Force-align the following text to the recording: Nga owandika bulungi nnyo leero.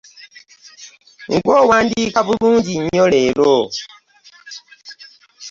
Nga 1.35 1.53
owandika 1.63 2.19
bulungi 2.27 2.73
nnyo 2.81 3.05
leero. 3.13 3.55